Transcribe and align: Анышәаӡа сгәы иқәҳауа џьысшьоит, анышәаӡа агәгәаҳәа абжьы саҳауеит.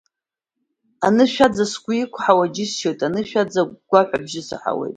Анышәаӡа 1.07 1.65
сгәы 1.71 1.93
иқәҳауа 2.03 2.53
џьысшьоит, 2.53 2.99
анышәаӡа 3.07 3.61
агәгәаҳәа 3.63 4.17
абжьы 4.19 4.41
саҳауеит. 4.47 4.89